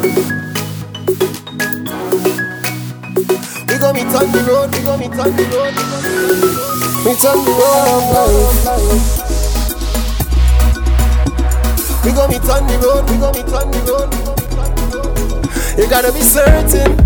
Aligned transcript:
We 0.00 0.06
go 3.78 3.92
meet 3.92 4.14
on 4.14 4.32
the 4.32 4.40
road, 4.48 4.72
we 4.72 4.80
go 4.82 4.96
meet 4.96 5.12
on 5.18 5.36
the 5.36 5.44
road. 5.52 5.74
Meet 7.04 7.24
on 7.24 7.44
the 7.44 7.52
road 7.60 8.14
of 8.16 8.64
life. 8.64 9.20
We 12.04 12.10
go 12.12 12.28
meet 12.28 12.48
on 12.48 12.66
the 12.66 12.78
road, 12.78 13.04
we 13.10 13.16
go 13.18 13.30
meet 13.32 13.52
on 13.52 13.70
the 13.70 13.80
road. 13.92 14.10
You 15.78 15.86
gotta 15.88 16.12
be 16.12 16.22
certain. 16.22 16.96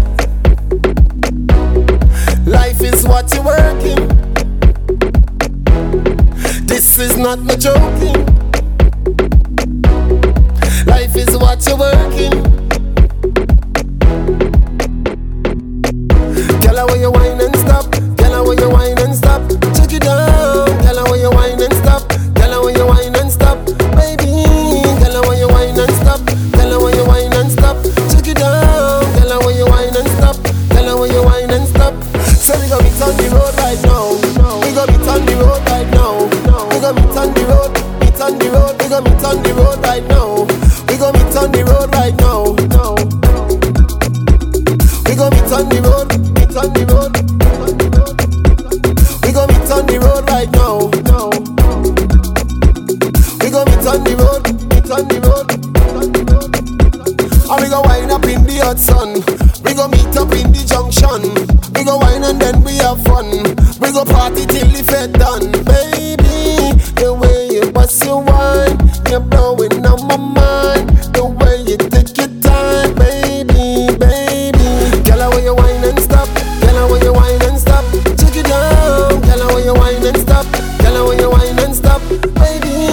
Life 2.47 2.81
is 2.81 3.05
what 3.07 3.33
you're 3.35 3.45
working. 3.45 4.09
This 6.67 6.99
is 6.99 7.17
not 7.17 7.41
no 7.41 7.57
joking. 7.57 8.27
Life 10.87 11.17
is 11.17 11.37
what 11.37 11.67
you're 11.67 11.79
working. 11.79 12.64
And 31.55 31.69
stop. 31.69 31.95
So 32.43 32.59
we 32.59 32.69
gonna 32.69 32.83
meet 32.83 33.01
on 33.01 33.15
the 33.17 33.29
road 33.31 33.55
right 33.63 33.81
now. 33.87 34.19
We 34.61 34.75
gonna 34.75 34.93
meet 34.93 35.09
on 35.09 35.25
the 35.25 35.35
road 35.39 35.63
right 35.71 35.89
now. 35.95 36.27
We 36.71 36.81
gonna 36.81 37.01
meet 37.01 37.17
on 37.17 37.31
the 37.35 37.43
road. 37.47 37.73
Meet 38.01 38.21
on 38.21 38.39
the 38.39 38.49
road. 38.51 38.75
We 38.83 38.89
gonna 38.89 39.09
meet 39.09 39.25
on 39.25 39.43
the 39.43 39.53
road 39.55 39.79
right 39.87 40.05
now. 40.09 40.47
We 40.89 40.97
gonna 40.99 41.19
meet 41.19 41.37
on 41.37 41.53
the 41.53 41.63
road 41.65 41.91
right 41.95 42.17
now. 42.19 42.55
We 45.05 45.15
go 45.17 45.31
meet 45.31 45.53
on 45.53 45.69
the 45.69 45.79
road, 45.81 46.11
meet 46.35 46.57
on 46.59 46.73
the 46.75 46.83
road. 46.91 47.15
We 49.23 49.31
go 49.33 49.47
meet 49.47 49.71
on 49.71 49.87
the 49.87 49.99
road 50.03 50.27
right 50.29 50.51
now. 50.51 50.91
We 53.39 53.51
go 53.51 53.65
meet 53.65 53.87
on 53.87 54.03
the 54.03 54.15
road, 54.19 54.43
meet 54.75 54.91
on 54.91 55.07
the 55.07 55.19
road. 55.23 55.51
And 57.47 57.61
we 57.63 57.69
go 57.69 57.83
wind 57.83 58.11
up 58.11 58.25
in 58.25 58.43
the 58.43 58.59
hot 58.59 58.79
sun. 58.79 59.23
We 59.63 59.75
go 59.75 59.87
meet 59.87 60.17
up 60.17 60.33
in 60.33 60.51
the 60.51 60.65
junction. 60.67 61.34
Wine 62.25 62.33
and 62.33 62.41
then 62.41 62.65
we 62.65 62.77
have 62.77 63.03
fun. 63.05 63.31
We 63.81 63.93
go 63.93 64.05
party 64.05 64.47
till 64.47 64.67
the 64.69 64.83
fed 64.87 65.13
done, 65.13 65.53
baby. 65.65 66.73
The 66.97 67.13
way 67.13 67.49
you 67.53 67.71
bust 67.71 68.03
your 68.05 68.23
wine, 68.23 68.79
you're 69.11 69.21
blowing 69.21 69.85
on 69.85 70.07
my 70.07 70.17
mind. 70.17 70.89
The 71.13 71.25
way 71.25 71.61
you 71.69 71.77
take 71.77 72.17
your 72.17 72.33
time, 72.41 72.95
baby, 72.95 73.93
baby. 73.99 75.03
Girl, 75.05 75.31
when 75.31 75.45
you 75.45 75.55
wine 75.55 75.85
and 75.85 76.01
stop. 76.01 76.29
Girl, 76.61 76.91
when 76.91 77.03
you 77.03 77.13
wine 77.13 77.43
and 77.43 77.59
stop. 77.59 77.85
Check 77.93 78.37
it 78.37 78.47
down. 78.47 79.21
Girl, 79.21 79.55
when 79.55 79.65
you 79.65 79.75
wine 79.75 80.07
and 80.07 80.17
stop. 80.17 80.47
Girl, 80.81 81.09
when 81.09 81.19
you 81.19 81.31
wine 81.31 81.59
and 81.59 81.75
stop, 81.77 82.01
baby. 82.09 82.84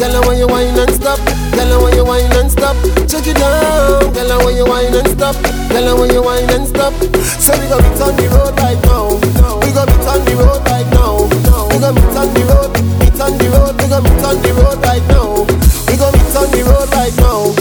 Girl, 0.00 0.16
when 0.26 0.38
you 0.38 0.48
wine 0.48 0.78
and 0.78 0.90
stop. 0.94 1.20
Girl, 1.52 1.84
when 1.84 1.94
you 1.94 2.04
wine 2.04 2.32
and 2.32 2.50
stop. 2.50 2.76
Check 3.04 3.26
it 3.28 3.36
down. 3.36 4.12
Girl, 4.14 4.44
when 4.44 4.56
you 4.56 4.64
wine 4.64 4.94
and 4.94 5.08
stop. 5.12 5.36
Girl, 5.68 6.00
when 6.00 6.10
you 6.10 6.22
wine 6.22 6.48
and 6.50 6.66
stop. 6.66 6.94
So 7.36 7.52
we 7.60 7.68
gonna 7.68 7.84
meet 7.84 8.00
on 8.00 8.16
the 8.16 8.26
road 8.32 8.56
right 8.58 8.80
now. 8.88 9.20
We 9.60 9.70
gonna 9.76 9.92
meet 9.92 10.08
on 10.08 10.24
the 10.24 10.34
road 10.40 10.64
right 10.64 10.88
now. 10.96 11.28
We 11.28 11.76
gonna 11.78 12.00
meet 12.00 12.16
on 12.16 12.32
the 12.32 12.42
road. 12.48 12.72
Meet 13.00 13.20
on 13.20 13.36
the 13.36 13.46
road. 13.52 13.76
We 13.76 13.86
gonna 13.92 14.08
meet 14.08 14.24
on 14.24 14.36
the 14.40 14.50
road 14.56 14.80
right 14.80 15.04
now. 15.12 15.44
We 15.86 15.94
gonna 16.00 16.16
meet 16.16 16.36
on 16.36 16.48
the 16.48 16.60
road 16.64 16.88
right 16.96 17.14
now. 17.20 17.52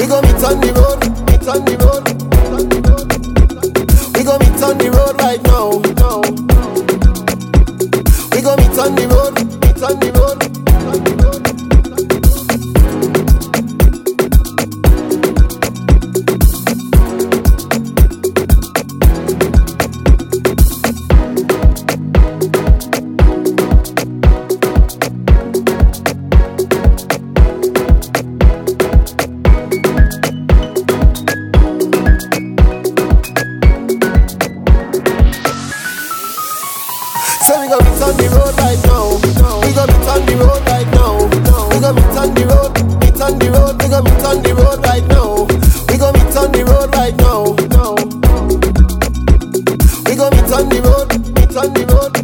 We 0.00 0.08
go 0.08 0.20
meet 0.20 0.44
on 0.44 0.60
the 0.60 0.72
road, 0.76 1.00
meet 1.30 1.48
on 1.48 1.64
the 1.64 1.76
road. 1.80 2.04
We 4.16 4.24
go 4.24 4.36
meet 4.38 4.62
on 4.62 4.76
the 4.76 4.88
road 4.90 5.16
right 5.22 5.42
now. 5.44 5.80
We 8.32 8.40
go 8.42 8.56
meet 8.56 8.78
on 8.78 8.94
the 8.94 9.06
road, 9.08 9.34
on. 9.84 10.12
So 37.44 37.60
we 37.60 37.66
go 37.68 37.78
on 37.78 38.16
the 38.16 38.28
road 38.32 38.58
right 38.58 38.78
now. 38.86 39.01
On 40.12 40.20
the 40.26 40.36
road 40.36 40.62
right 40.68 40.86
now. 40.92 41.24
We 41.72 41.80
go 41.80 41.92
meet 41.94 42.16
on 42.20 42.34
the 42.34 42.44
road, 42.44 42.72
meet 43.00 43.20
on 43.22 43.38
the 43.38 43.48
road. 43.48 43.80
We 43.80 43.88
go 43.88 44.02
meet 44.02 44.24
on 44.24 44.42
the 44.42 44.52
road 44.54 44.84
right 44.84 45.06
now. 45.08 45.46
We 45.88 45.96
go 45.96 46.12
meet 46.12 46.36
on 46.36 46.52
the 46.52 46.64
road 46.68 46.92
right 46.94 47.16
now. 47.16 47.56
We 50.04 50.14
go 50.14 50.28
meet 50.28 50.52
on 50.52 50.68
the 50.68 50.80
road, 50.84 51.08
meet 51.34 51.56
on 51.56 51.72
the 51.72 51.86
road. 51.88 52.21